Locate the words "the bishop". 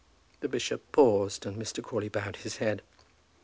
0.39-0.91